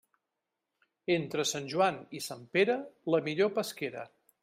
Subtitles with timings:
[1.17, 2.81] Entre Sant Joan i Sant Pere,
[3.17, 4.13] la millor pesquera.